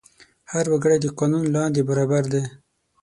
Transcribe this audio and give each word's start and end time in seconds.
هر 0.51 0.65
وګړی 0.73 0.97
د 1.01 1.07
قانون 1.19 1.43
لاندې 1.55 1.81
برابر 1.89 2.23
دی. 2.33 2.43